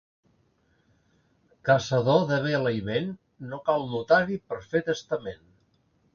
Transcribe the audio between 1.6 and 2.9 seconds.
Caçador de vela i